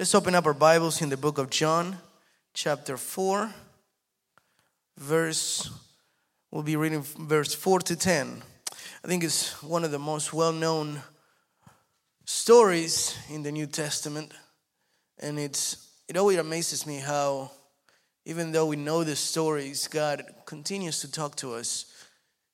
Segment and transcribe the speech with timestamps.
[0.00, 1.98] Let's open up our Bibles in the book of John,
[2.54, 3.52] chapter 4,
[4.96, 5.70] verse,
[6.50, 8.42] we'll be reading verse 4 to 10.
[9.04, 11.02] I think it's one of the most well known
[12.24, 14.32] stories in the New Testament.
[15.18, 17.50] And it's, it always amazes me how,
[18.24, 21.84] even though we know the stories, God continues to talk to us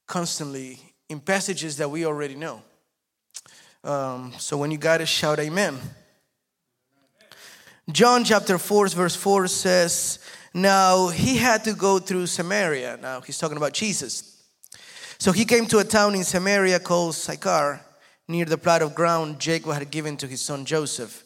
[0.08, 2.64] constantly in passages that we already know.
[3.84, 5.78] Um, so when you got it, shout amen.
[7.90, 10.18] John chapter 4, verse 4 says,
[10.52, 12.98] Now he had to go through Samaria.
[13.00, 14.42] Now he's talking about Jesus.
[15.18, 17.80] So he came to a town in Samaria called Sychar,
[18.28, 21.24] near the plot of ground Jacob had given to his son Joseph.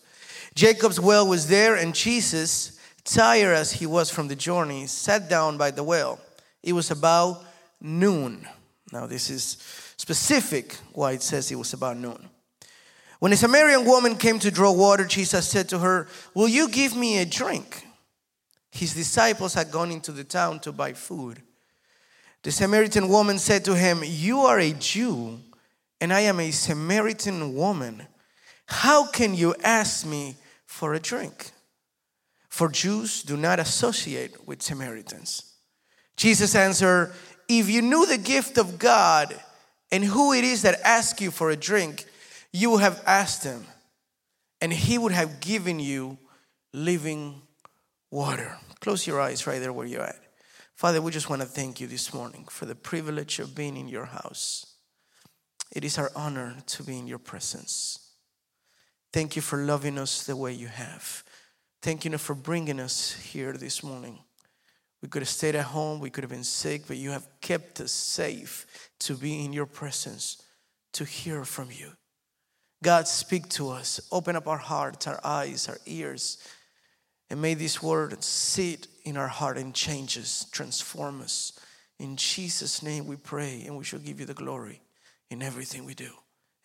[0.54, 5.56] Jacob's well was there, and Jesus, tired as he was from the journey, sat down
[5.56, 6.20] by the well.
[6.62, 7.42] It was about
[7.80, 8.46] noon.
[8.92, 9.56] Now, this is
[9.96, 12.29] specific why it says it was about noon.
[13.20, 16.96] When a Samaritan woman came to draw water, Jesus said to her, Will you give
[16.96, 17.86] me a drink?
[18.70, 21.42] His disciples had gone into the town to buy food.
[22.42, 25.38] The Samaritan woman said to him, You are a Jew,
[26.00, 28.06] and I am a Samaritan woman.
[28.64, 31.50] How can you ask me for a drink?
[32.48, 35.56] For Jews do not associate with Samaritans.
[36.16, 37.12] Jesus answered,
[37.48, 39.38] If you knew the gift of God
[39.92, 42.06] and who it is that asks you for a drink,
[42.52, 43.64] you would have asked him,
[44.60, 46.18] and he would have given you
[46.72, 47.42] living
[48.10, 48.56] water.
[48.80, 50.20] Close your eyes right there where you're at.
[50.74, 53.88] Father, we just want to thank you this morning for the privilege of being in
[53.88, 54.66] your house.
[55.72, 58.14] It is our honor to be in your presence.
[59.12, 61.22] Thank you for loving us the way you have.
[61.82, 64.18] Thank you for bringing us here this morning.
[65.02, 67.80] We could have stayed at home, we could have been sick, but you have kept
[67.80, 70.42] us safe to be in your presence,
[70.92, 71.92] to hear from you.
[72.82, 74.00] God, speak to us.
[74.10, 76.38] Open up our hearts, our eyes, our ears,
[77.28, 81.58] and may this word sit in our heart and change us, transform us.
[81.98, 84.80] In Jesus' name we pray, and we shall give you the glory
[85.30, 86.10] in everything we do.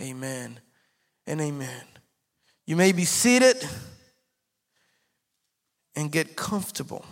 [0.01, 0.59] Amen
[1.28, 1.84] and amen.
[2.66, 3.57] You may be seated
[5.95, 7.06] and get comfortable.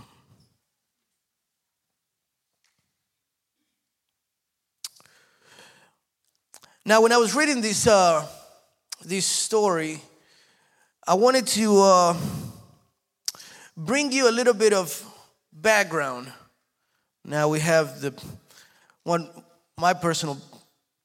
[6.86, 8.28] Now, when I was reading this, uh,
[9.04, 10.02] this story,
[11.06, 12.18] I wanted to uh,
[13.76, 15.04] bring you a little bit of
[15.52, 16.32] background.
[17.26, 18.14] Now we have the
[19.04, 19.30] one
[19.78, 20.38] my personal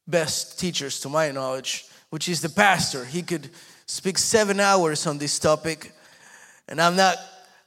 [0.07, 3.05] best teachers to my knowledge, which is the pastor.
[3.05, 3.51] He could
[3.87, 5.93] speak seven hours on this topic,
[6.69, 7.17] and I'm not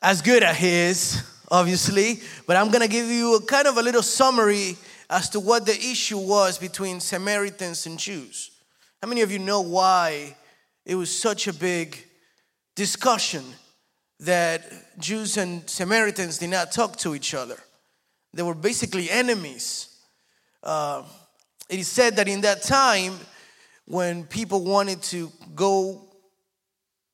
[0.01, 4.03] as good at his, obviously, but I'm gonna give you a kind of a little
[4.03, 4.77] summary
[5.09, 8.50] as to what the issue was between Samaritans and Jews.
[9.01, 10.35] How many of you know why
[10.85, 11.97] it was such a big
[12.75, 13.43] discussion
[14.19, 14.61] that
[14.99, 17.57] Jews and Samaritans did not talk to each other?
[18.31, 19.87] They were basically enemies.
[20.61, 21.01] Uh,
[21.67, 23.13] it is said that in that time,
[23.85, 26.07] when people wanted to go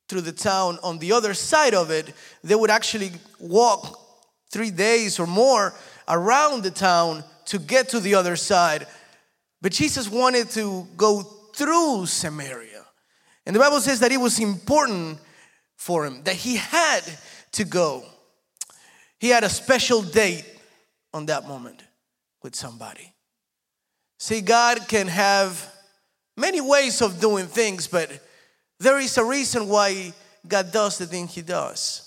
[0.09, 2.12] through the town on the other side of it,
[2.44, 3.97] they would actually walk
[4.52, 5.74] three days or more
[6.09, 8.86] around the town to get to the other side.
[9.62, 12.85] But Jesus wanted to go through Samaria.
[13.45, 15.18] And the Bible says that it was important
[15.75, 17.01] for him, that he had
[17.53, 18.03] to go.
[19.19, 20.46] He had a special date
[21.13, 21.81] on that moment
[22.44, 23.12] with somebody.
[24.19, 25.73] See, God can have
[26.35, 28.12] many ways of doing things, but
[28.79, 30.13] there is a reason why
[30.47, 32.03] God does the thing He does.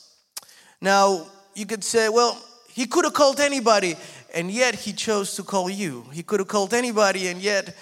[0.80, 3.96] Now, you could say, well, He could have called anybody,
[4.32, 6.04] and yet He chose to call you.
[6.12, 7.74] He could have called anybody, and yet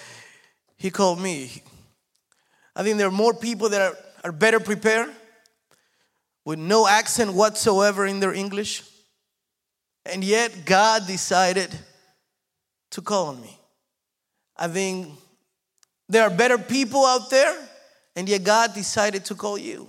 [0.79, 1.63] He called me.
[2.75, 5.11] I think there are more people that are, are better prepared
[6.45, 8.83] with no accent whatsoever in their English,
[10.07, 11.77] and yet God decided
[12.93, 13.59] to call on me.
[14.57, 15.09] I think
[16.09, 17.55] there are better people out there,
[18.17, 19.89] and yet God decided to call you.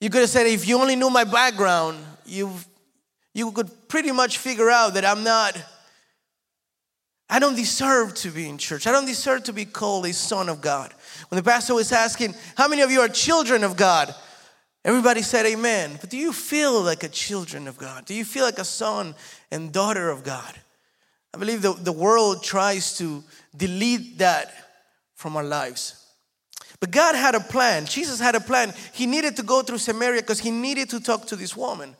[0.00, 2.50] You could have said, if you only knew my background, you
[3.34, 5.56] you could pretty much figure out that I'm not,
[7.34, 8.86] I don't deserve to be in church.
[8.86, 10.94] I don't deserve to be called a son of God.
[11.30, 14.14] When the pastor was asking, How many of you are children of God?
[14.84, 15.98] Everybody said amen.
[16.00, 18.04] But do you feel like a children of God?
[18.04, 19.16] Do you feel like a son
[19.50, 20.54] and daughter of God?
[21.34, 23.24] I believe the, the world tries to
[23.56, 24.54] delete that
[25.16, 26.06] from our lives.
[26.78, 27.86] But God had a plan.
[27.86, 28.72] Jesus had a plan.
[28.92, 31.96] He needed to go through Samaria because he needed to talk to this woman.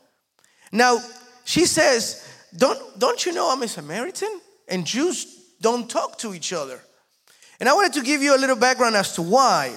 [0.71, 1.01] Now,
[1.45, 2.25] she says,
[2.57, 4.41] don't, don't you know I'm a Samaritan?
[4.69, 5.27] And Jews
[5.61, 6.81] don't talk to each other.
[7.61, 9.75] And I wanted to give you a little background as to why.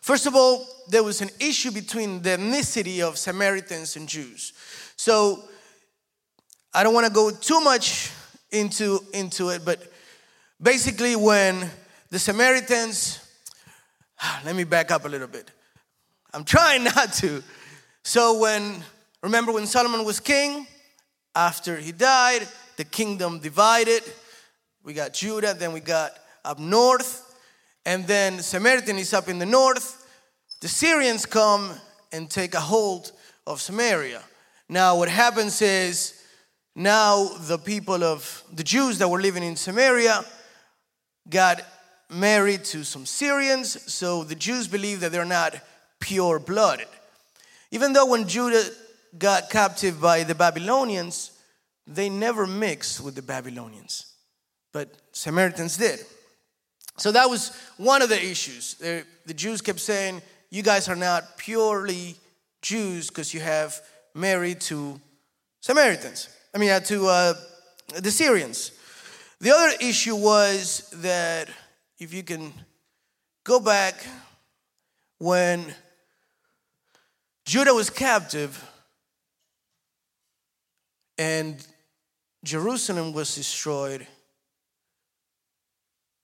[0.00, 4.52] First of all, there was an issue between the ethnicity of Samaritans and Jews.
[4.96, 5.42] So
[6.72, 8.12] I don't want to go too much
[8.50, 9.82] into, into it, but
[10.60, 11.70] basically, when
[12.10, 13.18] the Samaritans,
[14.44, 15.50] let me back up a little bit.
[16.32, 17.42] I'm trying not to.
[18.04, 18.82] So, when,
[19.22, 20.66] remember when Solomon was king?
[21.34, 24.02] After he died, the kingdom divided.
[24.82, 26.12] We got Judah, then we got
[26.44, 27.34] up north,
[27.84, 30.06] and then Samaritan is up in the north.
[30.60, 31.72] The Syrians come
[32.12, 33.12] and take a hold
[33.46, 34.22] of Samaria.
[34.68, 36.22] Now, what happens is
[36.74, 40.24] now the people of the Jews that were living in Samaria
[41.28, 41.62] got
[42.08, 45.56] married to some Syrians, so the Jews believe that they're not
[46.00, 46.88] pure blooded.
[47.70, 48.64] Even though when Judah
[49.18, 51.32] got captive by the Babylonians,
[51.86, 54.12] they never mixed with the Babylonians,
[54.72, 56.00] but Samaritans did.
[56.98, 58.74] So that was one of the issues.
[58.74, 62.16] The Jews kept saying, You guys are not purely
[62.62, 63.80] Jews because you have
[64.14, 65.00] married to
[65.60, 66.28] Samaritans.
[66.54, 67.34] I mean, uh, to uh,
[68.00, 68.72] the Syrians.
[69.40, 71.48] The other issue was that
[71.98, 72.52] if you can
[73.44, 74.06] go back
[75.18, 75.74] when
[77.44, 78.62] Judah was captive
[81.18, 81.64] and
[82.46, 84.06] Jerusalem was destroyed,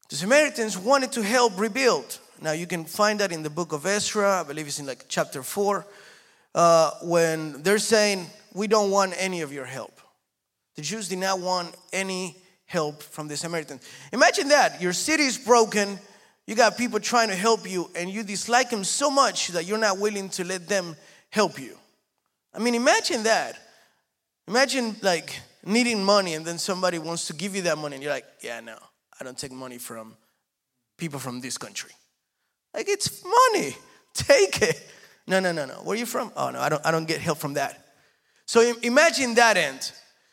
[0.08, 2.20] the Samaritans wanted to help rebuild.
[2.40, 5.06] Now you can find that in the book of Ezra, I believe it's in like
[5.08, 5.84] chapter 4,
[6.54, 10.00] uh, when they're saying, We don't want any of your help.
[10.76, 12.36] The Jews did not want any
[12.66, 13.82] help from the Samaritans.
[14.12, 15.98] Imagine that your city is broken,
[16.46, 19.76] you got people trying to help you, and you dislike them so much that you're
[19.76, 20.94] not willing to let them
[21.30, 21.76] help you.
[22.54, 23.58] I mean, imagine that.
[24.46, 28.12] Imagine like needing money, and then somebody wants to give you that money, and you're
[28.12, 28.76] like, yeah, no,
[29.20, 30.16] I don't take money from
[30.98, 31.90] people from this country.
[32.74, 33.76] Like, it's money,
[34.14, 34.88] take it.
[35.26, 35.74] No, no, no, no.
[35.74, 36.32] Where are you from?
[36.36, 37.78] Oh, no, I don't, I don't get help from that.
[38.46, 39.92] So imagine that end.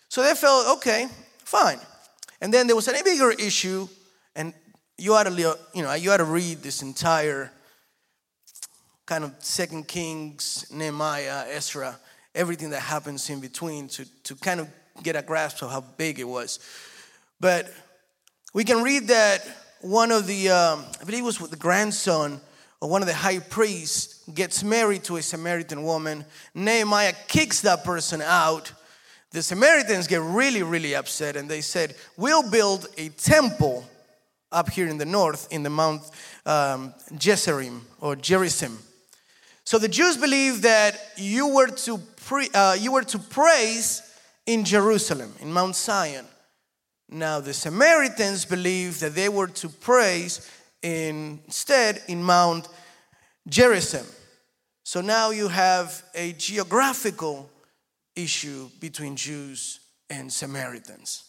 [0.10, 1.08] So they felt, okay,
[1.44, 1.80] fine.
[2.42, 3.88] And then there was a bigger issue,
[4.36, 4.54] and
[4.98, 7.52] you ought to, you know, you ought to read this entire
[9.06, 11.98] kind of Second Kings, Nehemiah, Ezra,
[12.36, 14.68] everything that happens in between to, to kind of
[15.04, 16.60] get a grasp of how big it was.
[17.40, 17.72] But
[18.54, 19.48] we can read that
[19.82, 22.42] one of the, um, I believe it was the grandson
[22.82, 26.26] of one of the high priests gets married to a Samaritan woman.
[26.54, 28.72] Nehemiah kicks that person out
[29.32, 33.88] the Samaritans get really, really upset and they said, We'll build a temple
[34.52, 36.02] up here in the north in the Mount
[36.48, 38.80] um, Geserim or Gerizim.
[39.66, 44.02] So the Jews believe that you were to, pre, uh, you were to praise
[44.50, 46.26] in Jerusalem, in Mount Zion.
[47.08, 50.50] Now the Samaritans believe that they were to praise
[50.82, 52.68] in, instead in Mount
[53.48, 54.08] Gerizim.
[54.84, 57.48] So now you have a geographical
[58.16, 61.26] issue between Jews and Samaritans.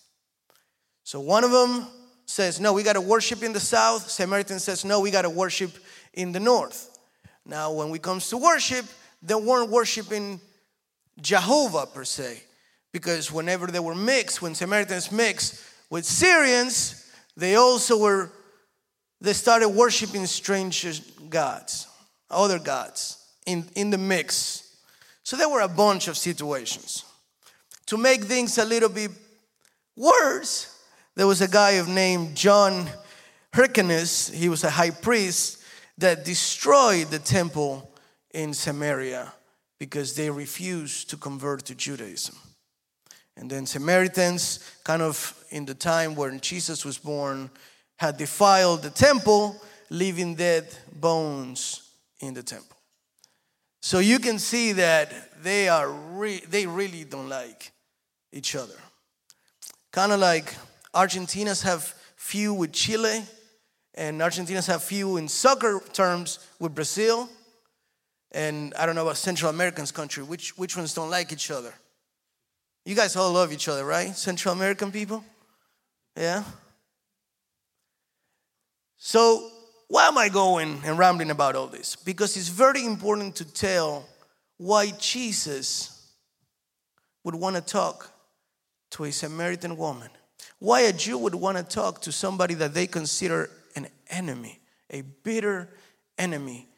[1.05, 1.89] So one of them
[2.25, 4.09] says, No, we got to worship in the south.
[4.09, 5.73] Samaritan says, No, we got to worship
[6.15, 6.99] in the north.
[7.45, 8.87] Now, when it comes to worship,
[9.21, 10.41] they weren't worshiping
[11.21, 12.45] Jehovah per se,
[12.93, 18.33] because whenever they were mixed, when Samaritans mixed with Syrians, they also were,
[19.21, 21.87] they started worshiping strange gods,
[22.31, 24.77] other gods in, in the mix.
[25.23, 27.05] So there were a bunch of situations.
[27.87, 29.11] To make things a little bit
[29.97, 30.77] worse,
[31.15, 32.89] there was a guy of named John
[33.53, 35.63] Hyrcanus, he was a high priest
[35.99, 37.93] that destroyed the temple
[38.33, 39.33] in Samaria
[39.79, 42.37] because they refused to convert to Judaism.
[43.41, 47.51] And then Samaritans, kind of in the time when Jesus was born,
[47.97, 49.57] had defiled the temple,
[49.89, 52.77] leaving dead bones in the temple.
[53.81, 57.73] So you can see that they are re- they really don't like
[58.31, 58.77] each other.
[59.91, 60.55] Kind of like
[60.95, 63.23] Argentinians have few with Chile,
[63.95, 67.27] and Argentinians have few in soccer terms with Brazil.
[68.33, 71.73] And I don't know about Central Americans country, which, which ones don't like each other?
[72.85, 74.17] You guys all love each other, right?
[74.17, 75.25] Central American people?
[76.17, 76.45] Yeah?
[78.97, 79.51] So
[79.89, 81.97] why am I going and rambling about all this?
[81.97, 84.07] Because it's very important to tell
[84.57, 86.13] why Jesus
[87.25, 88.13] would want to talk
[88.91, 90.11] to a Samaritan woman.
[90.59, 94.61] Why a Jew would want to talk to somebody that they consider an enemy,
[94.91, 95.69] a bitter
[96.19, 96.69] enemy.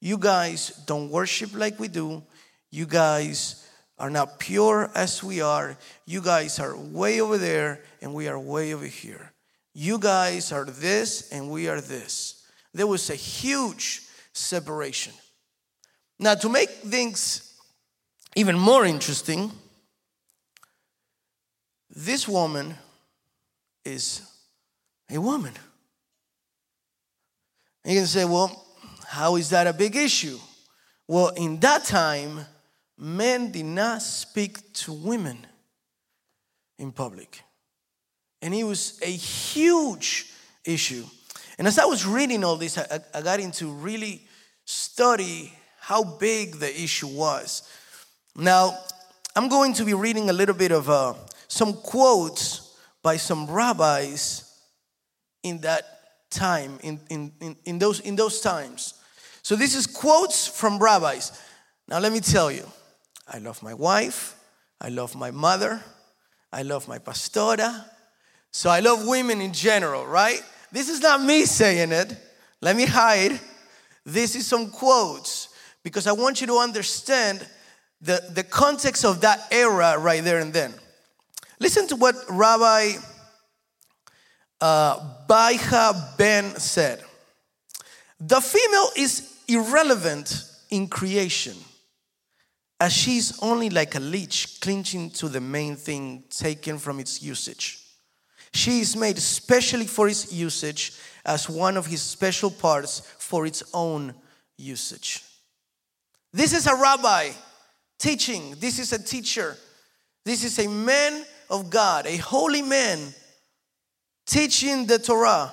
[0.00, 2.22] You guys don't worship like we do.
[2.70, 3.66] You guys
[4.00, 5.76] are not pure as we are.
[6.06, 9.32] You guys are way over there and we are way over here.
[9.74, 12.40] You guys are this and we are this
[12.72, 14.02] there was a huge
[14.32, 15.12] separation.
[16.18, 17.54] Now, to make things
[18.36, 19.50] even more interesting,
[21.88, 22.74] this woman
[23.84, 24.22] is
[25.10, 25.54] a woman.
[27.84, 28.66] You can say, well,
[29.06, 30.38] how is that a big issue?
[31.08, 32.46] Well, in that time,
[33.00, 35.46] men did not speak to women
[36.78, 37.42] in public.
[38.42, 40.30] And it was a huge
[40.64, 41.04] issue.
[41.58, 44.22] And as I was reading all this, I, I got into really
[44.64, 47.62] study how big the issue was.
[48.36, 48.78] Now,
[49.34, 51.14] I'm going to be reading a little bit of uh,
[51.48, 54.44] some quotes by some rabbis
[55.42, 55.84] in that
[56.30, 58.94] time, in, in, in, in, those, in those times.
[59.42, 61.32] So this is quotes from rabbis.
[61.88, 62.64] Now let me tell you,
[63.32, 64.36] I love my wife,
[64.80, 65.80] I love my mother,
[66.52, 67.84] I love my pastora.
[68.50, 70.42] So I love women in general, right?
[70.72, 72.12] This is not me saying it.
[72.60, 73.38] Let me hide.
[74.04, 75.50] This is some quotes
[75.84, 77.46] because I want you to understand
[78.00, 80.74] the, the context of that era right there and then.
[81.60, 82.94] Listen to what Rabbi
[84.60, 87.04] uh, Baiha Ben said.
[88.18, 91.54] The female is irrelevant in creation
[92.80, 97.78] as she's only like a leech clinging to the main thing taken from its usage.
[98.54, 100.94] She is made specially for its usage
[101.24, 104.14] as one of his special parts for its own
[104.56, 105.22] usage.
[106.32, 107.30] This is a rabbi
[107.98, 108.54] teaching.
[108.58, 109.56] This is a teacher.
[110.24, 112.98] This is a man of God, a holy man
[114.26, 115.52] teaching the Torah,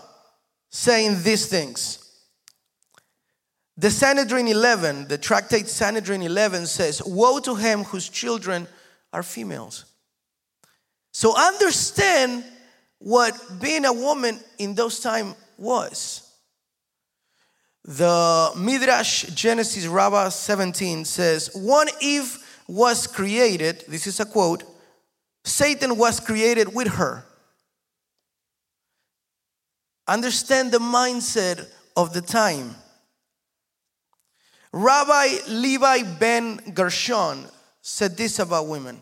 [0.70, 2.07] saying these things.
[3.80, 8.68] The Sanhedrin 11, the tractate Sanhedrin 11 says, Woe to him whose children
[9.14, 9.86] are females.
[11.12, 12.44] So understand
[12.98, 16.24] what being a woman in those times was.
[17.84, 24.64] The Midrash Genesis Rabbah 17 says, One Eve was created, this is a quote,
[25.46, 27.24] Satan was created with her.
[30.08, 31.66] Understand the mindset
[31.96, 32.76] of the time.
[34.80, 37.46] Rabbi Levi ben Gershon
[37.82, 39.02] said this about women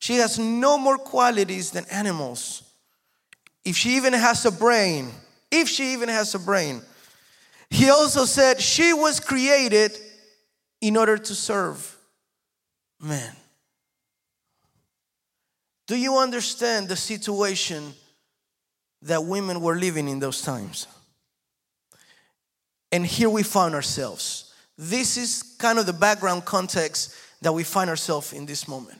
[0.00, 2.64] she has no more qualities than animals.
[3.64, 5.12] If she even has a brain,
[5.48, 6.82] if she even has a brain.
[7.70, 9.96] He also said she was created
[10.80, 11.96] in order to serve
[13.00, 13.32] men.
[15.86, 17.94] Do you understand the situation
[19.02, 20.88] that women were living in those times?
[22.90, 24.51] And here we found ourselves.
[24.84, 28.98] This is kind of the background context that we find ourselves in this moment.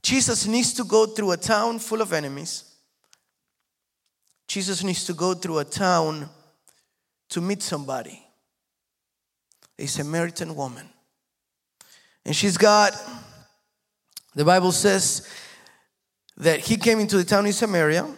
[0.00, 2.64] Jesus needs to go through a town full of enemies.
[4.46, 6.30] Jesus needs to go through a town
[7.28, 8.18] to meet somebody,
[9.78, 10.88] a Samaritan woman.
[12.24, 12.92] And she's got,
[14.34, 15.28] the Bible says
[16.38, 18.08] that he came into the town in Samaria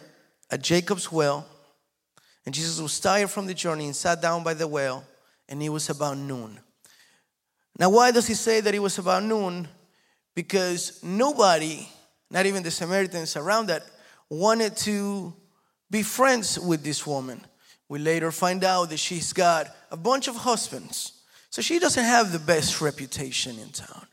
[0.49, 1.45] at Jacob's well,
[2.45, 5.03] and Jesus was tired from the journey and sat down by the well
[5.51, 6.59] and it was about noon.
[7.77, 9.67] Now, why does he say that it was about noon?
[10.33, 11.87] Because nobody,
[12.31, 13.83] not even the Samaritans around that,
[14.29, 15.33] wanted to
[15.89, 17.41] be friends with this woman.
[17.89, 21.21] We later find out that she's got a bunch of husbands.
[21.49, 24.07] So she doesn't have the best reputation in town.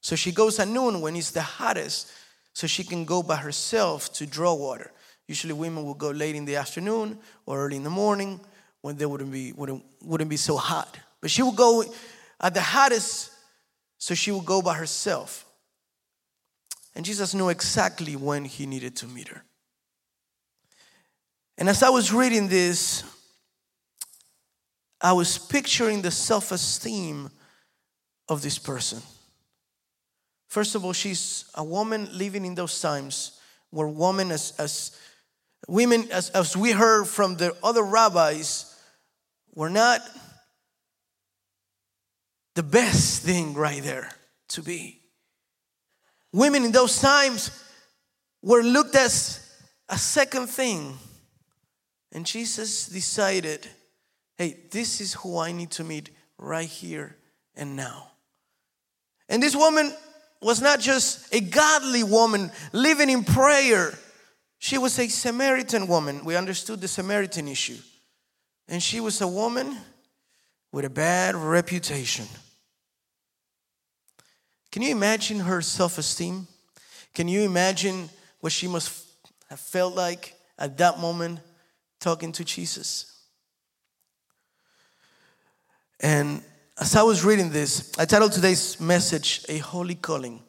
[0.00, 2.10] So she goes at noon when it's the hottest,
[2.52, 4.90] so she can go by herself to draw water.
[5.28, 8.40] Usually women will go late in the afternoon or early in the morning
[8.82, 10.98] when they wouldn't be wouldn't, wouldn't be so hot.
[11.20, 11.84] But she would go
[12.40, 13.30] at the hottest,
[13.98, 15.46] so she would go by herself.
[16.94, 19.42] And Jesus knew exactly when he needed to meet her.
[21.56, 23.04] And as I was reading this,
[25.00, 27.30] I was picturing the self esteem
[28.28, 29.00] of this person.
[30.48, 34.98] First of all, she's a woman living in those times where women, as, as
[35.66, 38.71] women, as, as we heard from the other rabbis,
[39.54, 40.00] were not
[42.54, 44.10] the best thing right there
[44.48, 45.00] to be.
[46.32, 47.50] Women in those times
[48.42, 49.50] were looked as
[49.88, 50.98] a second thing.
[52.12, 53.66] And Jesus decided,
[54.36, 57.16] hey, this is who I need to meet right here
[57.54, 58.10] and now.
[59.28, 59.92] And this woman
[60.40, 63.94] was not just a godly woman living in prayer,
[64.58, 66.24] she was a Samaritan woman.
[66.24, 67.78] We understood the Samaritan issue.
[68.68, 69.76] And she was a woman
[70.70, 72.26] with a bad reputation.
[74.70, 76.46] Can you imagine her self esteem?
[77.14, 78.08] Can you imagine
[78.40, 79.06] what she must
[79.50, 81.40] have felt like at that moment
[82.00, 83.12] talking to Jesus?
[86.00, 86.42] And
[86.80, 90.42] as I was reading this, I titled today's message, A Holy Calling.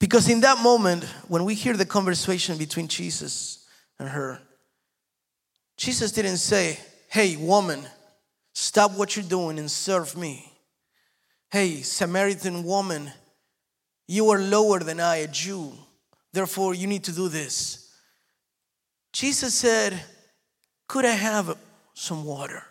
[0.00, 3.68] Because in that moment, when we hear the conversation between Jesus
[4.00, 4.40] and her,
[5.82, 7.84] Jesus didn't say, Hey, woman,
[8.52, 10.48] stop what you're doing and serve me.
[11.50, 13.10] Hey, Samaritan woman,
[14.06, 15.72] you are lower than I, a Jew.
[16.32, 17.92] Therefore, you need to do this.
[19.12, 20.00] Jesus said,
[20.86, 21.58] Could I have
[21.94, 22.62] some water?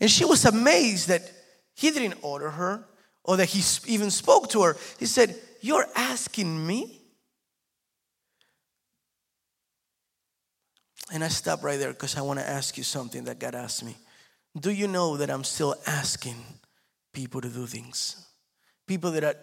[0.00, 1.30] And she was amazed that
[1.74, 2.82] he didn't order her
[3.24, 3.62] or that he
[3.92, 4.78] even spoke to her.
[4.98, 7.01] He said, You're asking me?
[11.12, 13.84] And I stop right there because I want to ask you something that God asked
[13.84, 13.94] me.
[14.58, 16.36] Do you know that I'm still asking
[17.12, 18.26] people to do things?
[18.86, 19.36] People that, are,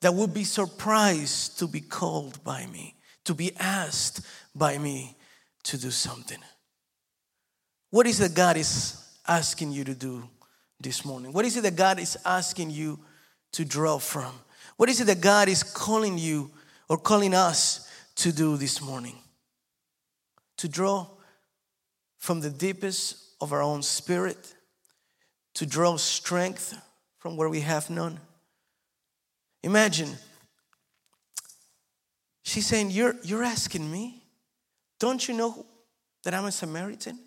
[0.00, 4.22] that would be surprised to be called by me, to be asked
[4.54, 5.14] by me
[5.64, 6.38] to do something.
[7.90, 10.26] What is it that God is asking you to do
[10.80, 11.34] this morning?
[11.34, 12.98] What is it that God is asking you
[13.52, 14.32] to draw from?
[14.78, 16.50] What is it that God is calling you
[16.88, 19.18] or calling us to do this morning?
[20.60, 21.06] To draw
[22.18, 24.54] from the deepest of our own spirit,
[25.54, 26.76] to draw strength
[27.18, 28.20] from where we have none.
[29.62, 30.10] Imagine,
[32.42, 34.22] she's saying, You're, you're asking me?
[34.98, 35.64] Don't you know
[36.24, 37.18] that I'm a Samaritan?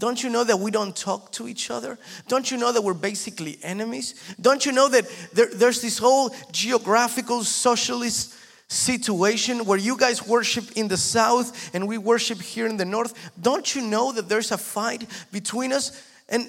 [0.00, 1.96] Don't you know that we don't talk to each other?
[2.26, 4.34] Don't you know that we're basically enemies?
[4.40, 8.34] Don't you know that there, there's this whole geographical socialist
[8.74, 13.14] situation where you guys worship in the south and we worship here in the north?
[13.40, 16.02] Don't you know that there's a fight between us?
[16.28, 16.46] And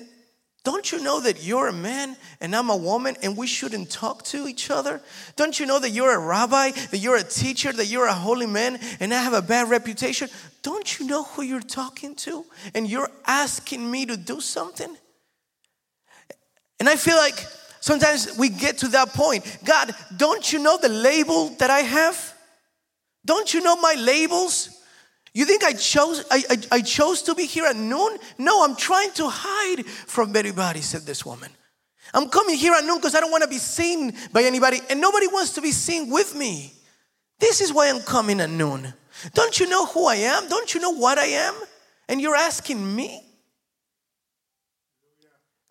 [0.64, 4.24] don't you know that you're a man and I'm a woman and we shouldn't talk
[4.26, 5.00] to each other?
[5.36, 8.48] Don't you know that you're a rabbi, that you're a teacher, that you're a holy
[8.48, 10.28] man and I have a bad reputation?
[10.64, 12.44] Don't you know who you're talking to?
[12.74, 14.98] And you're asking me to do something?
[16.80, 17.46] And I feel like
[17.86, 19.46] sometimes we get to that point.
[19.64, 22.34] God, don't you know the label that I have?
[23.24, 24.82] Don't you know my labels?
[25.36, 28.18] You think I chose, I, I, I, chose to be here at noon?
[28.40, 31.52] No, I'm trying to hide from everybody, said this woman.
[32.14, 35.00] I'm coming here at noon because I don't want to be seen by anybody, and
[35.00, 36.74] nobody wants to be seen with me.
[37.40, 38.94] This is why I'm coming at noon.
[39.34, 40.48] Don't you know who I am?
[40.48, 41.54] Don't you know what I am?
[42.08, 43.22] And you're asking me?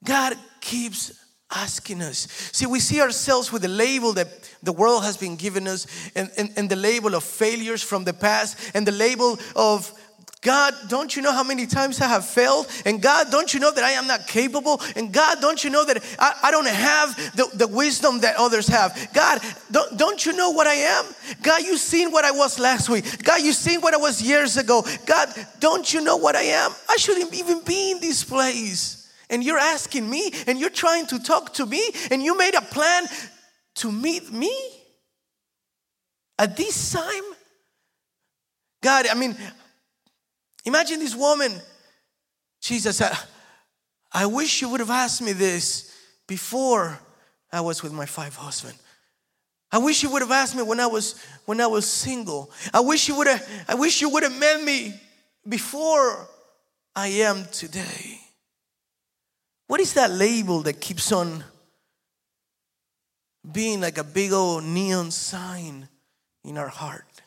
[0.05, 1.24] God keeps
[1.55, 2.29] asking us.
[2.53, 4.29] See, we see ourselves with the label that
[4.62, 8.12] the world has been given us, and, and, and the label of failures from the
[8.12, 9.93] past, and the label of
[10.45, 12.67] God, don't you know how many times I have failed?
[12.85, 14.79] And God, don't you know that I am not capable?
[14.95, 18.69] And God, don't you know that I, I don't have the, the wisdom that others
[18.69, 19.09] have?
[19.14, 19.40] God,
[19.71, 21.07] don't, don't you know what I am?
[21.43, 23.23] God, you seen what I was last week.
[23.25, 24.85] God, you seen what I was years ago.
[25.07, 26.73] God, don't you know what I am?
[26.90, 31.19] I shouldn't even be in this place and you're asking me and you're trying to
[31.19, 33.05] talk to me and you made a plan
[33.77, 34.55] to meet me
[36.39, 37.25] at this time?
[38.83, 39.37] God, I mean,
[40.65, 41.53] imagine this woman.
[42.61, 43.17] Jesus, I,
[44.13, 45.95] I wish you would have asked me this
[46.27, 46.99] before
[47.53, 48.75] I was with my five husband.
[49.71, 52.51] I wish you would have asked me when I was when I was single.
[52.73, 54.95] I wish you would have I wish you would have met me
[55.49, 56.29] before
[56.95, 58.21] I am today.
[59.66, 61.42] What is that label that keeps on
[63.50, 65.88] being like a big old neon sign
[66.44, 67.22] in our heart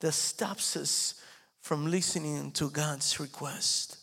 [0.00, 1.14] that stops us
[1.60, 3.98] from listening to God's request?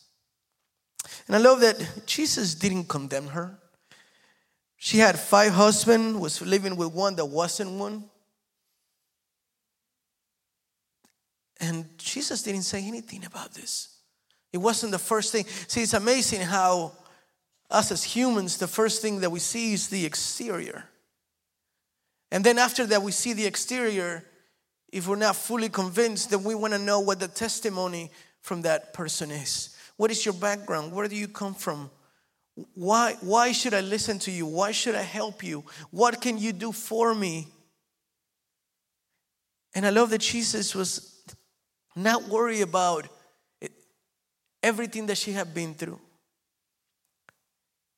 [1.28, 3.58] And I love that Jesus didn't condemn her.
[4.78, 8.06] She had five husbands, was living with one that wasn't one.
[11.60, 13.90] And Jesus didn't say anything about this.
[14.52, 15.46] It wasn't the first thing.
[15.68, 16.92] See, it's amazing how
[17.74, 20.86] us as humans, the first thing that we see is the exterior.
[22.32, 24.24] And then after that, we see the exterior.
[24.92, 28.94] If we're not fully convinced, then we want to know what the testimony from that
[28.94, 29.76] person is.
[29.98, 30.92] What is your background?
[30.92, 31.90] Where do you come from?
[32.76, 34.46] Why, why should I listen to you?
[34.46, 35.64] Why should I help you?
[35.90, 37.48] What can you do for me?
[39.74, 41.24] And I love that Jesus was
[41.96, 43.08] not worried about
[44.62, 46.00] everything that she had been through.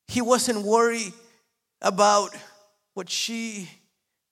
[0.08, 1.12] He wasn't worried
[1.82, 2.34] about
[2.94, 3.68] what she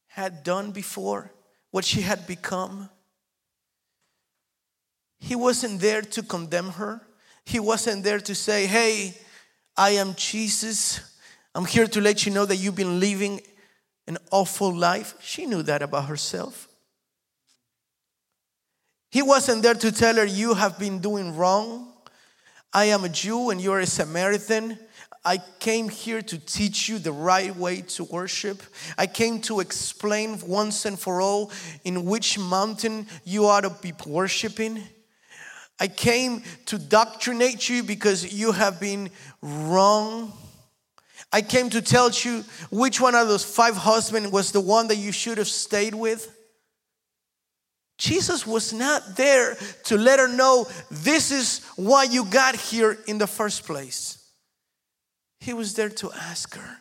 [0.06, 1.32] had done before,
[1.70, 2.88] what she had become.
[5.18, 7.00] He wasn't there to condemn her.
[7.44, 9.14] He wasn't there to say, Hey,
[9.76, 11.00] I am Jesus.
[11.54, 13.40] I'm here to let you know that you've been living
[14.06, 15.14] an awful life.
[15.20, 16.68] She knew that about herself.
[19.10, 21.92] He wasn't there to tell her, You have been doing wrong.
[22.72, 24.78] I am a Jew and you're a Samaritan.
[25.24, 28.62] I came here to teach you the right way to worship.
[28.98, 31.50] I came to explain once and for all
[31.84, 34.82] in which mountain you ought to be worshiping.
[35.80, 39.10] I came to doctrinate you because you have been
[39.40, 40.32] wrong.
[41.32, 44.96] I came to tell you which one of those five husbands was the one that
[44.96, 46.30] you should have stayed with.
[47.96, 53.18] Jesus was not there to let her know this is why you got here in
[53.18, 54.23] the first place.
[55.44, 56.78] He was there to ask her.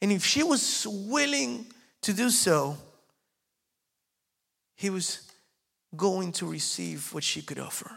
[0.00, 1.66] And if she was willing
[2.00, 2.78] to do so,
[4.74, 5.30] he was
[5.94, 7.90] going to receive what she could offer.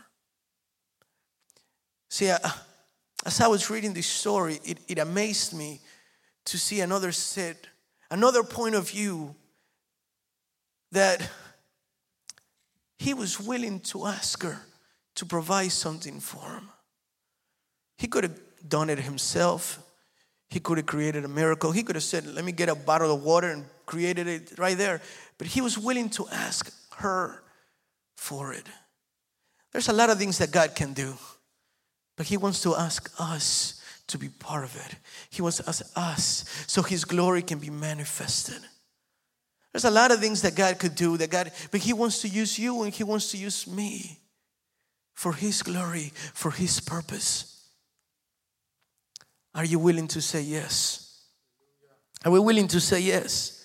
[2.10, 5.80] See, as I was reading this story, it, it amazed me
[6.48, 7.68] to see another set,
[8.12, 9.34] another point of view
[10.92, 11.30] that
[13.00, 14.60] he was willing to ask her
[15.16, 16.68] to provide something for him.
[17.98, 19.80] He could have done it himself.
[20.54, 21.72] He could have created a miracle.
[21.72, 24.78] He could have said, Let me get a bottle of water and created it right
[24.78, 25.02] there.
[25.40, 27.44] But he was willing to ask her
[28.16, 28.68] for it.
[29.72, 31.16] There's a lot of things that God can do.
[32.16, 34.96] But He wants to ask us to be part of it.
[35.30, 38.62] He wants us, us so His glory can be manifested.
[39.72, 42.28] There's a lot of things that God could do that God, but He wants to
[42.28, 44.20] use you and He wants to use me
[45.14, 47.53] for His glory, for His purpose.
[49.56, 51.26] Are you willing to say yes?
[52.26, 53.64] Are we willing to say yes?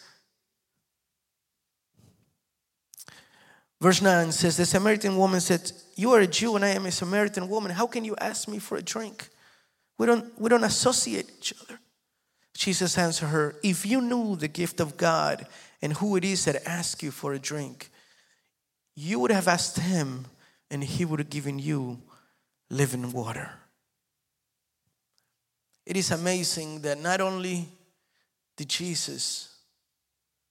[3.81, 6.90] Verse 9 says, The Samaritan woman said, You are a Jew and I am a
[6.90, 7.70] Samaritan woman.
[7.70, 9.29] How can you ask me for a drink?
[9.96, 11.79] We don't, we don't associate each other.
[12.55, 15.46] Jesus answered her, If you knew the gift of God
[15.81, 17.90] and who it is that asks you for a drink,
[18.96, 20.27] you would have asked him
[20.70, 22.03] and he would have given you
[22.68, 23.53] living water.
[25.88, 27.66] It is amazing that not only
[28.59, 29.57] did Jesus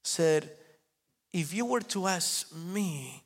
[0.04, 0.50] said,
[1.32, 3.22] if you were to ask me,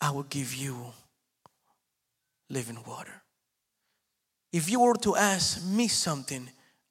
[0.00, 0.86] I will give you
[2.48, 3.20] living water.
[4.50, 6.48] If you were to ask me something,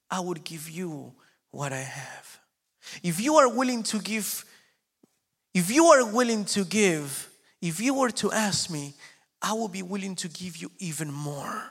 [0.08, 1.12] I would give you
[1.50, 2.38] what I have.
[3.02, 4.44] If you are willing to give,
[5.54, 7.28] if you are willing to give,
[7.60, 8.94] if you were to ask me,
[9.42, 11.64] I will be willing to give you even more.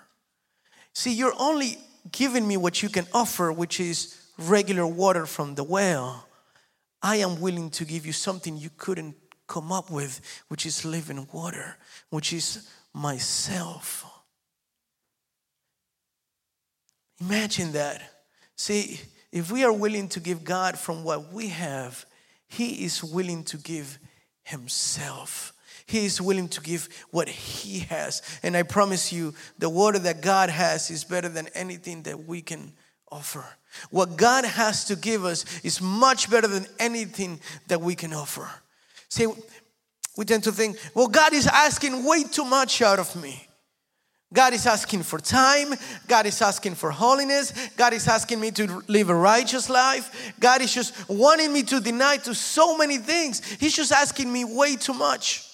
[0.93, 1.77] See, you're only
[2.09, 6.27] giving me what you can offer, which is regular water from the well.
[7.01, 9.15] I am willing to give you something you couldn't
[9.47, 11.77] come up with, which is living water,
[12.09, 14.05] which is myself.
[17.19, 18.01] Imagine that.
[18.55, 18.99] See,
[19.31, 22.05] if we are willing to give God from what we have,
[22.47, 23.99] He is willing to give
[24.43, 25.53] Himself.
[25.91, 28.21] He is willing to give what He has.
[28.43, 32.41] And I promise you, the water that God has is better than anything that we
[32.41, 32.71] can
[33.11, 33.43] offer.
[33.89, 38.49] What God has to give us is much better than anything that we can offer.
[39.09, 39.27] See,
[40.15, 43.45] we tend to think, well, God is asking way too much out of me.
[44.33, 45.73] God is asking for time.
[46.07, 47.51] God is asking for holiness.
[47.75, 50.33] God is asking me to live a righteous life.
[50.39, 53.43] God is just wanting me to deny to so many things.
[53.55, 55.50] He's just asking me way too much.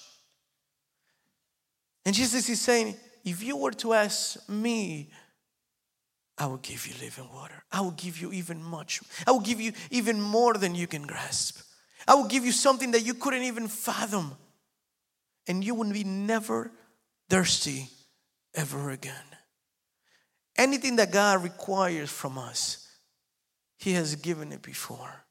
[2.08, 5.10] And Jesus is saying, if you were to ask me,
[6.38, 7.66] I will give you living water.
[7.70, 9.02] I will give you even much.
[9.28, 11.60] I will give you even more than you can grasp.
[12.08, 14.38] I will give you something that you couldn't even fathom.
[15.48, 16.72] And you will be never
[17.30, 17.90] thirsty
[18.56, 19.36] ever again.
[20.58, 22.88] Anything that God requires from us,
[23.76, 25.26] He has given it before.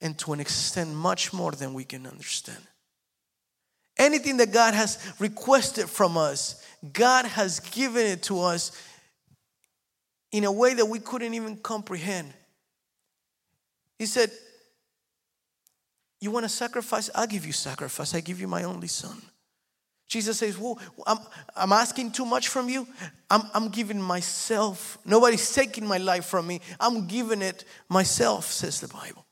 [0.00, 2.66] And to an extent, much more than we can understand.
[3.96, 8.72] Anything that God has requested from us, God has given it to us
[10.32, 12.32] in a way that we couldn't even comprehend.
[13.98, 14.30] He said,
[16.20, 17.08] You want to sacrifice?
[17.14, 18.14] I'll give you sacrifice.
[18.14, 19.22] I give you my only son.
[20.08, 21.18] Jesus says, Well, I'm,
[21.56, 22.86] I'm asking too much from you.
[23.30, 24.98] I'm, I'm giving myself.
[25.04, 26.60] Nobody's taking my life from me.
[26.80, 29.23] I'm giving it myself, says the Bible.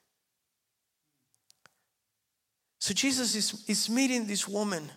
[2.82, 4.90] So Jesus is, is meeting this woman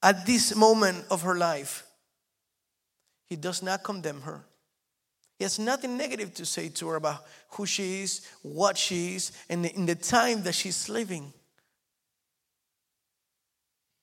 [0.00, 1.84] at this moment of her life.
[3.26, 4.44] He does not condemn her.
[5.36, 9.32] He has nothing negative to say to her about who she is, what she is,
[9.50, 11.32] and in the time that she's living.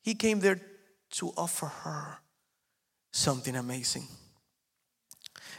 [0.03, 0.59] He came there
[1.11, 2.17] to offer her
[3.13, 4.09] something amazing.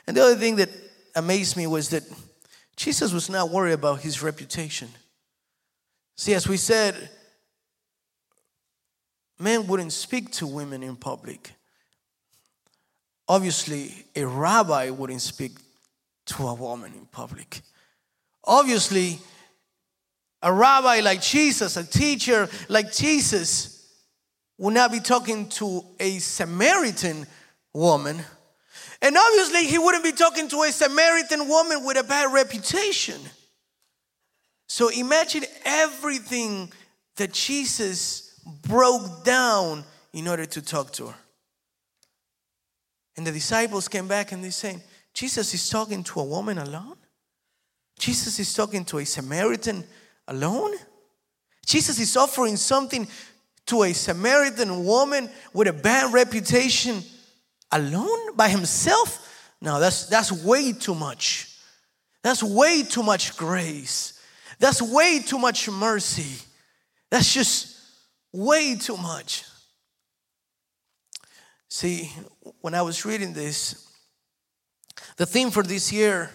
[0.07, 0.69] And the other thing that
[1.15, 2.03] amazed me was that
[2.77, 4.91] Jesus was not worried about his reputation.
[6.19, 7.09] See, as we said,
[9.39, 11.53] men wouldn't speak to women in public.
[13.29, 15.53] obviously a rabbi wouldn't speak
[16.27, 17.61] to a woman in public.
[18.45, 19.19] Obviously,
[20.43, 23.85] a rabbi like Jesus, a teacher like Jesus,
[24.59, 27.27] would not be talking to a Samaritan
[27.73, 28.23] woman.
[29.03, 33.21] And obviously, he wouldn't be talking to a Samaritan woman with a bad reputation.
[34.69, 36.73] So imagine everything
[37.17, 41.15] that Jesus broke down in order to talk to her.
[43.17, 44.83] And the disciples came back and they saying,
[45.15, 46.97] Jesus is talking to a woman alone?
[47.99, 49.85] Jesus is talking to a Samaritan
[50.29, 50.75] alone?
[51.65, 53.09] Jesus is offering something
[53.67, 57.03] to a Samaritan woman with a bad reputation
[57.73, 59.51] alone by himself?
[59.61, 61.59] No, that's, that's way too much.
[62.23, 64.21] That's way too much grace.
[64.59, 66.45] That's way too much mercy.
[67.11, 67.76] That's just
[68.37, 69.45] way too much.
[71.69, 72.13] See,
[72.61, 73.89] when I was reading this,
[75.17, 76.31] the theme for this year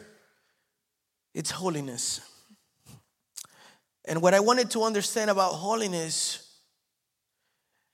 [1.34, 2.22] it's holiness.
[4.06, 6.60] And what I wanted to understand about holiness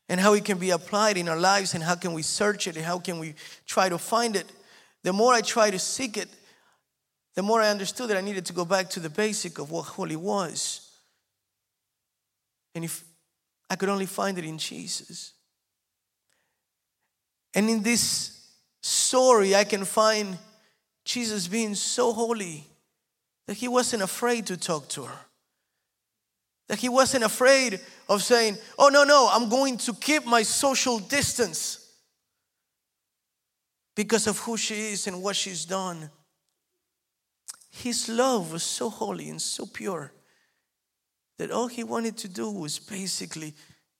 [0.10, 2.78] and how it can be applied in our lives and how can we search it
[2.78, 4.46] and how can we try to find it,
[5.04, 6.30] the more I try to seek it,
[7.36, 9.84] the more I understood that I needed to go back to the basic of what
[9.84, 10.89] holy was.
[12.74, 13.04] And if
[13.69, 15.34] I could only find it in Jesus.
[17.53, 18.47] And in this
[18.82, 20.38] story, I can find
[21.03, 22.67] Jesus being so holy
[23.47, 25.19] that he wasn't afraid to talk to her.
[26.67, 30.99] That he wasn't afraid of saying, Oh, no, no, I'm going to keep my social
[30.99, 31.84] distance
[33.95, 36.10] because of who she is and what she's done.
[37.71, 40.12] His love was so holy and so pure
[41.38, 43.54] that all he wanted to do was basically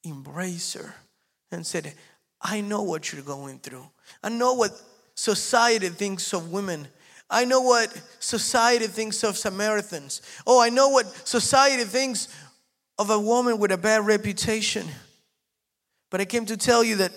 [0.04, 0.96] embrace her
[1.52, 1.94] and said,
[2.42, 3.86] I know what you're going through.
[4.24, 4.72] I know what
[5.16, 6.88] society thinks of women.
[7.30, 10.22] I know what society thinks of Samaritans.
[10.46, 12.28] Oh, I know what society thinks
[12.98, 14.88] of a woman with a bad reputation.
[16.10, 17.12] But I came to tell you that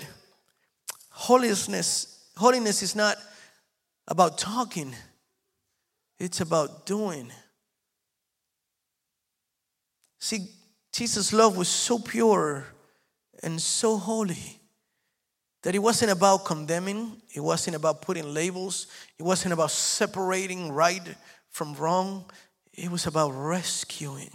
[1.11, 3.17] holiness, holiness is not
[4.09, 4.95] about talking,
[6.19, 7.31] it's about doing.
[10.21, 10.49] See,
[10.93, 12.67] Jesus' love was so pure
[13.43, 14.61] and so holy
[15.63, 18.87] that it wasn't about condemning, it wasn't about putting labels,
[19.19, 21.03] it wasn't about separating right
[21.51, 22.25] from wrong,
[22.73, 24.31] it was about rescuing.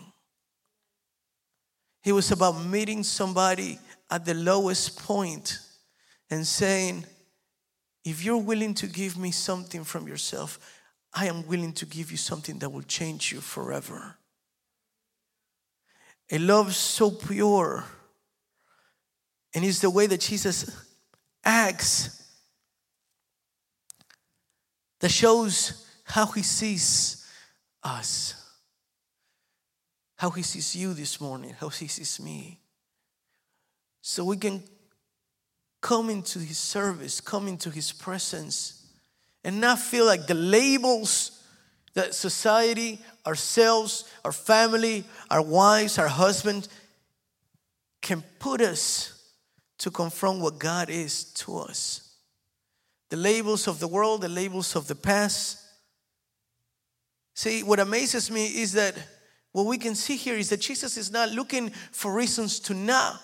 [2.03, 3.79] It was about meeting somebody
[4.11, 5.59] at the lowest point
[6.29, 7.05] and saying,
[8.03, 10.59] if you're willing to give me something from yourself,
[11.11, 14.17] I am willing to give you something that will change you forever.
[16.31, 17.83] A love so pure.
[19.53, 20.69] And it's the way that Jesus
[21.43, 22.23] acts
[24.99, 27.27] that shows how he sees
[27.83, 28.33] us,
[30.17, 32.59] how he sees you this morning, how he sees me.
[34.01, 34.63] So we can
[35.81, 38.87] come into his service, come into his presence,
[39.43, 41.43] and not feel like the labels
[41.95, 46.69] that society, ourselves, our family, our wives, our husbands
[48.01, 49.11] can put us
[49.79, 52.13] to confront what God is to us.
[53.09, 55.59] The labels of the world, the labels of the past.
[57.33, 58.95] See, what amazes me is that
[59.51, 63.21] what we can see here is that Jesus is not looking for reasons to not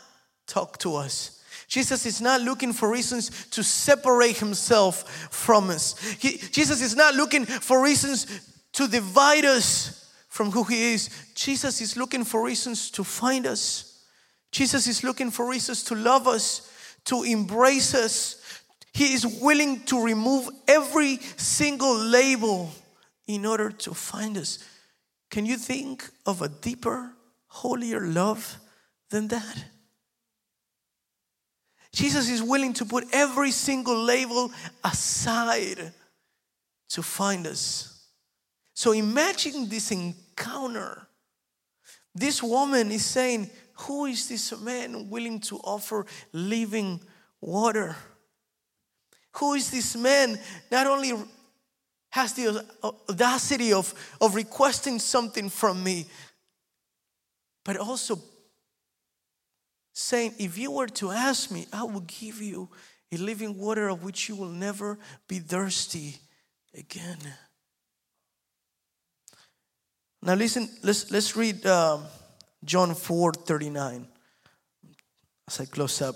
[0.48, 1.44] talk to us.
[1.68, 5.98] Jesus is not looking for reasons to separate himself from us.
[6.20, 8.28] He, Jesus is not looking for reasons
[8.74, 11.10] to divide us from who he is.
[11.36, 14.06] Jesus is looking for reasons to find us.
[14.52, 16.70] Jesus is looking for reasons to love us,
[17.06, 18.64] to embrace us.
[18.94, 22.70] He is willing to remove every single label
[23.28, 24.60] in order to find us.
[25.30, 27.14] Can you think of a deeper,
[27.48, 28.58] holier love
[29.10, 29.66] than that?
[31.94, 34.52] Jesus is willing to put every single label
[34.84, 35.92] aside
[36.90, 38.01] to find us.
[38.82, 41.08] So imagine this encounter.
[42.16, 47.00] This woman is saying, who is this man willing to offer living
[47.40, 47.96] water?
[49.34, 50.40] Who is this man
[50.72, 51.14] not only
[52.10, 56.08] has the audacity of, of requesting something from me,
[57.64, 58.18] but also
[59.94, 62.68] saying, If you were to ask me, I will give you
[63.12, 66.16] a living water of which you will never be thirsty
[66.74, 67.20] again.
[70.24, 71.66] Now, listen, let's, let's read.
[71.66, 72.06] Um,
[72.64, 74.08] John 4 39.
[75.48, 76.16] As I close up,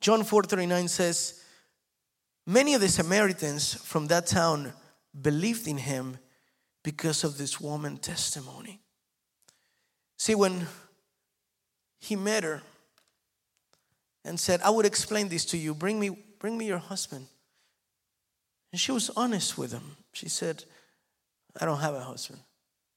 [0.00, 1.42] John 4 39 says,
[2.46, 4.72] Many of the Samaritans from that town
[5.20, 6.18] believed in him
[6.82, 8.80] because of this woman testimony.
[10.16, 10.66] See, when
[11.98, 12.62] he met her
[14.24, 17.26] and said, I would explain this to you, bring me, bring me your husband.
[18.72, 19.96] And she was honest with him.
[20.12, 20.64] She said,
[21.60, 22.40] I don't have a husband.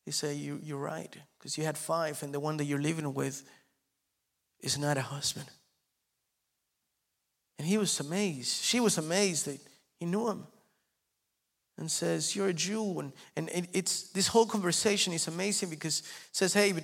[0.05, 3.13] He said, you, You're right, because you had five, and the one that you're living
[3.13, 3.43] with
[4.59, 5.47] is not a husband.
[7.57, 8.63] And he was amazed.
[8.63, 9.59] She was amazed that
[9.99, 10.47] he knew him
[11.77, 12.99] and says, You're a Jew.
[12.99, 16.83] And, and it, it's this whole conversation is amazing because it says, Hey, but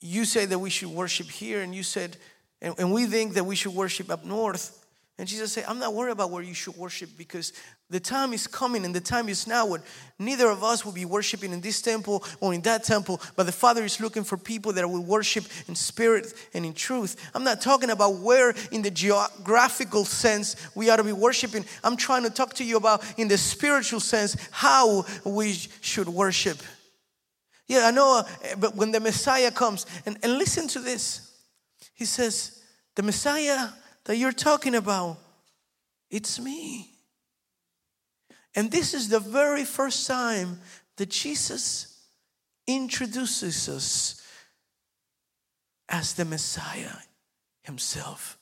[0.00, 2.16] you say that we should worship here, and you said,
[2.62, 4.84] and, and we think that we should worship up north.
[5.18, 7.52] And Jesus said, I'm not worried about where you should worship because
[7.90, 9.82] the time is coming and the time is now when
[10.18, 13.52] neither of us will be worshiping in this temple or in that temple, but the
[13.52, 17.30] Father is looking for people that will worship in spirit and in truth.
[17.34, 21.64] I'm not talking about where in the geographical sense we ought to be worshiping.
[21.82, 26.58] I'm trying to talk to you about in the spiritual sense how we should worship.
[27.66, 31.32] Yeah, I know, uh, but when the Messiah comes, and, and listen to this,
[31.94, 32.62] he says,
[32.96, 33.68] The Messiah
[34.04, 35.18] that you're talking about,
[36.10, 36.89] it's me.
[38.54, 40.60] And this is the very first time
[40.96, 42.04] that Jesus
[42.66, 44.26] introduces us
[45.88, 46.96] as the Messiah
[47.62, 48.38] himself.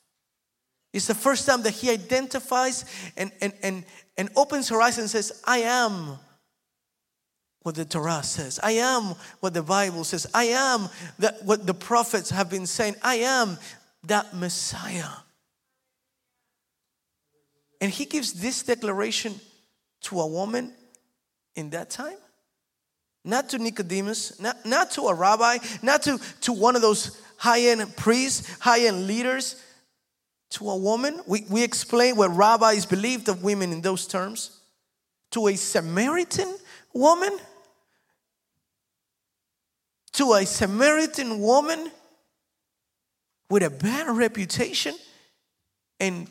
[0.92, 2.84] It's the first time that he identifies
[3.16, 3.84] and, and, and,
[4.16, 6.18] and opens eyes and says, I am
[7.62, 8.58] what the Torah says.
[8.62, 10.26] I am what the Bible says.
[10.32, 12.96] I am that what the prophets have been saying.
[13.02, 13.58] I am
[14.04, 15.08] that Messiah.
[17.80, 19.38] And he gives this declaration
[20.02, 20.72] to a woman
[21.54, 22.16] in that time.
[23.24, 27.60] Not to Nicodemus, not, not to a rabbi, not to, to one of those high
[27.60, 29.62] end priests, high end leaders,
[30.50, 31.20] to a woman.
[31.26, 34.60] We, we explain what rabbis believed of women in those terms.
[35.32, 36.56] To a Samaritan
[36.94, 37.36] woman,
[40.12, 41.90] to a Samaritan woman
[43.50, 44.94] with a bad reputation
[46.00, 46.28] and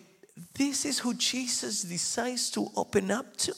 [0.54, 3.54] this is who Jesus decides to open up to?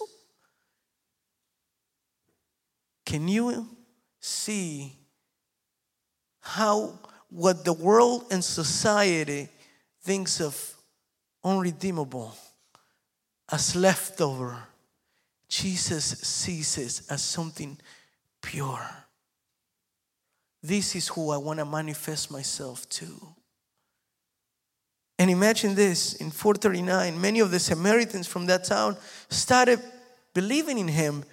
[3.06, 3.68] Can you
[4.20, 4.94] see
[6.42, 9.50] how what the world and society
[10.04, 10.76] thinks of
[11.44, 12.36] unredeemable
[13.52, 14.58] as leftover,
[15.48, 17.78] Jesus sees it as something
[18.42, 18.88] pure.
[20.62, 23.36] This is who I want to manifest myself to.
[25.20, 28.96] And imagine this in 439, many of the Samaritans from that town
[29.28, 29.82] started
[30.34, 31.26] believing in him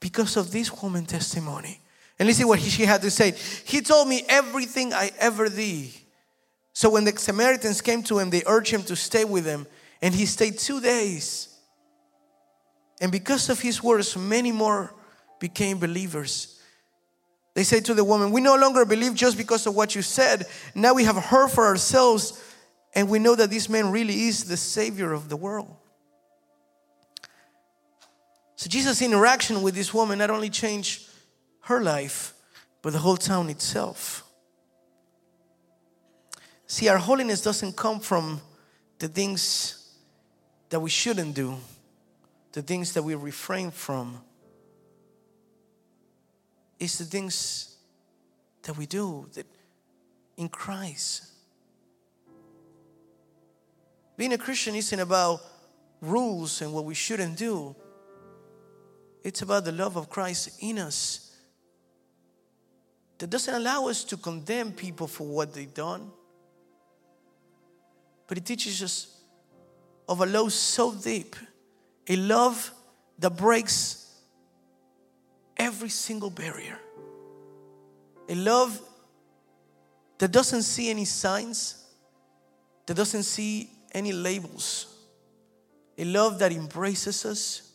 [0.00, 1.80] because of this woman testimony.
[2.18, 3.34] And listen what she had to say.
[3.64, 5.90] He told me everything I ever did.
[6.72, 9.68] So when the Samaritans came to him, they urged him to stay with them.
[10.02, 11.48] And he stayed two days.
[13.00, 14.92] And because of his words, many more
[15.38, 16.60] became believers.
[17.54, 20.46] They say to the woman, We no longer believe just because of what you said.
[20.74, 22.41] Now we have heard for ourselves
[22.94, 25.76] and we know that this man really is the Savior of the world.
[28.56, 31.08] So Jesus' interaction with this woman not only changed
[31.62, 32.34] her life,
[32.80, 34.24] but the whole town itself.
[36.66, 38.40] See, our holiness doesn't come from
[38.98, 39.94] the things
[40.70, 41.56] that we shouldn't do,
[42.52, 44.20] the things that we refrain from.
[46.78, 47.76] It's the things
[48.62, 49.46] that we do that
[50.36, 51.31] in Christ.
[54.22, 55.40] Being a Christian isn't about
[56.00, 57.74] rules and what we shouldn't do,
[59.24, 61.34] it's about the love of Christ in us.
[63.18, 66.08] That doesn't allow us to condemn people for what they've done,
[68.28, 69.22] but it teaches us
[70.08, 71.34] of a love so deep,
[72.08, 72.72] a love
[73.18, 74.20] that breaks
[75.56, 76.78] every single barrier,
[78.28, 78.80] a love
[80.18, 81.84] that doesn't see any signs,
[82.86, 84.86] that doesn't see any labels.
[85.98, 87.72] A love that embraces us,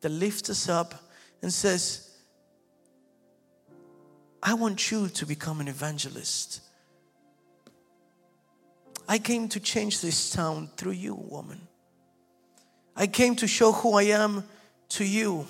[0.00, 0.94] that lifts us up,
[1.42, 2.10] and says,
[4.42, 6.60] I want you to become an evangelist.
[9.08, 11.66] I came to change this town through you, woman.
[12.94, 14.44] I came to show who I am
[14.90, 15.46] to you.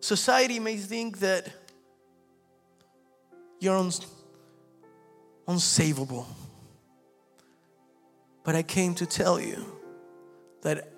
[0.00, 1.48] Society may think that
[3.58, 3.90] you're
[5.48, 6.26] unsavable.
[8.46, 9.66] But I came to tell you
[10.62, 10.88] that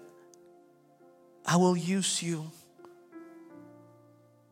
[1.47, 2.51] I will use you.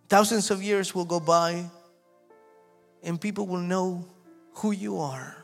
[0.09, 1.69] Thousands of years will go by,
[3.03, 4.07] and people will know
[4.55, 5.37] who you are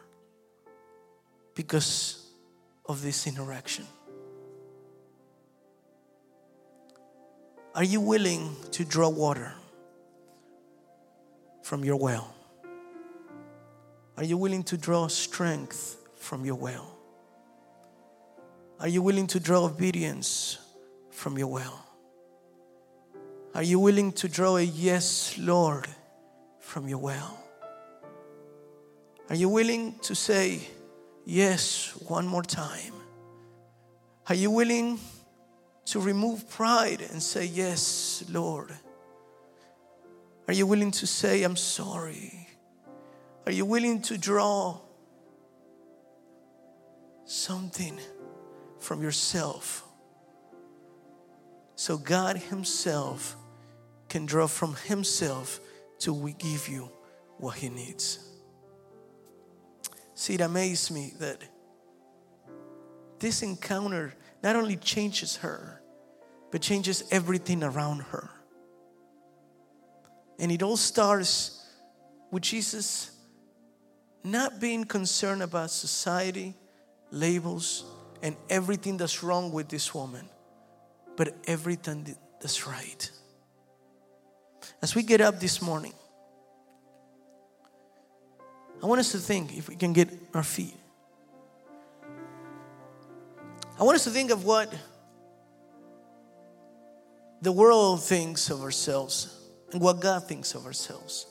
[1.55, 2.27] because
[2.87, 3.87] of this interaction.
[7.75, 9.53] Are you willing to draw water
[11.63, 12.35] from your well?
[14.17, 17.02] Are you willing to draw strength from your well?
[18.83, 20.59] Are you willing to draw obedience
[21.13, 21.87] from your well?
[23.55, 25.87] Are you willing to draw a yes, Lord,
[26.59, 27.39] from your well?
[29.29, 30.63] Are you willing to say
[31.25, 32.93] yes one more time?
[34.29, 34.99] Are you willing
[35.85, 38.73] to remove pride and say, Yes, Lord?
[40.49, 42.49] Are you willing to say, I'm sorry?
[43.47, 44.81] Are you willing to draw
[47.25, 48.01] something
[48.83, 49.85] from yourself
[51.77, 53.37] so God Himself
[54.09, 55.61] can draw from Himself
[56.01, 56.91] to we give you
[57.39, 58.19] what He needs?
[60.15, 61.43] See, it amazed me that
[63.19, 65.81] this encounter not only changes her,
[66.51, 68.29] but changes everything around her.
[70.39, 71.65] And it all starts
[72.31, 73.11] with Jesus
[74.25, 76.55] not being concerned about society,
[77.11, 77.85] labels,
[78.23, 80.29] and everything that's wrong with this woman,
[81.17, 83.11] but everything that's right.
[84.81, 85.93] As we get up this morning,
[88.83, 90.77] I want us to think if we can get our feet.
[93.79, 94.73] I want us to think of what
[97.43, 99.37] the world thinks of ourselves
[99.73, 101.27] and what God thinks of ourselves.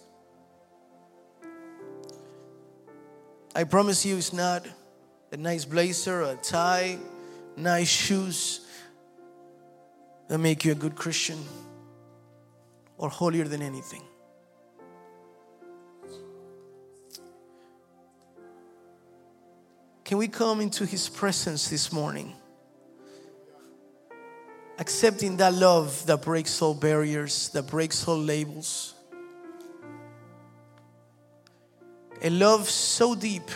[3.53, 4.65] I promise you, it's not
[5.31, 6.97] a nice blazer, a tie,
[7.55, 8.67] nice shoes
[10.27, 11.39] that make you a good Christian
[12.97, 14.03] or holier than anything.
[20.03, 22.33] Can we come into His presence this morning?
[24.81, 28.95] accepting that love that breaks all barriers, that breaks all labels.
[32.23, 33.47] A love so deep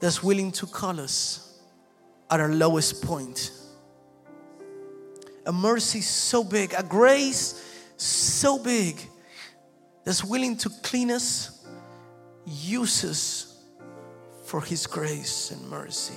[0.00, 1.60] that's willing to call us
[2.30, 3.52] at our lowest point.
[5.46, 7.62] A mercy so big, a grace
[7.96, 8.96] so big
[10.04, 11.66] that's willing to clean us,
[12.46, 13.62] use us
[14.44, 16.14] for His grace and mercy.